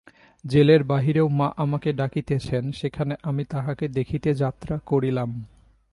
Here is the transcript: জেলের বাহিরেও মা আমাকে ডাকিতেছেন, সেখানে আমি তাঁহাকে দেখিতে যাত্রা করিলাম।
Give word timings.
জেলের 0.45 0.83
বাহিরেও 0.83 1.27
মা 1.29 1.47
আমাকে 1.57 1.93
ডাকিতেছেন, 1.93 2.71
সেখানে 2.71 3.15
আমি 3.23 3.43
তাঁহাকে 3.45 3.87
দেখিতে 3.87 4.29
যাত্রা 4.33 4.75
করিলাম। 4.85 5.29